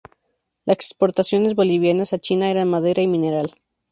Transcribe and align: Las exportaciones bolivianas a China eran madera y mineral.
Las 0.65 0.77
exportaciones 0.77 1.53
bolivianas 1.53 2.11
a 2.11 2.17
China 2.17 2.49
eran 2.49 2.67
madera 2.71 3.03
y 3.03 3.07
mineral. 3.07 3.53